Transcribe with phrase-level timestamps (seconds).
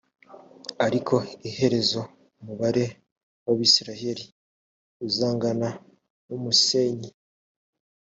[0.85, 1.15] ariko
[1.49, 2.01] iherezo
[2.39, 2.85] umubare
[3.45, 4.25] w abisirayeli
[5.07, 5.69] uzangana
[6.27, 7.09] n umusenyi